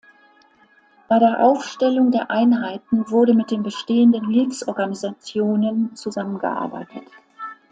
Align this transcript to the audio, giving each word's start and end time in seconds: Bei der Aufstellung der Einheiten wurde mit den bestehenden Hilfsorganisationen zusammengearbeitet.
Bei 1.07 1.19
der 1.19 1.41
Aufstellung 1.43 2.09
der 2.09 2.31
Einheiten 2.31 3.11
wurde 3.11 3.35
mit 3.35 3.51
den 3.51 3.61
bestehenden 3.61 4.29
Hilfsorganisationen 4.31 5.95
zusammengearbeitet. 5.95 7.05